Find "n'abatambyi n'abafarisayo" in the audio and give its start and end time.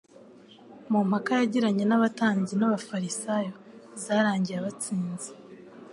1.87-3.53